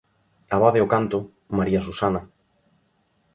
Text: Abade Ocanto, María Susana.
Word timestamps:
Abade 0.55 0.79
Ocanto, 0.85 1.19
María 1.57 1.81
Susana. 1.87 2.21